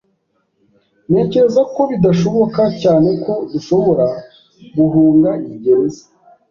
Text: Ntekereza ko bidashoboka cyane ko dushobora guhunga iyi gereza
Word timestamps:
Ntekereza 1.09 1.61
ko 1.73 1.81
bidashoboka 1.91 2.61
cyane 2.81 3.09
ko 3.23 3.33
dushobora 3.51 4.05
guhunga 4.75 5.29
iyi 5.43 5.57
gereza 5.63 6.03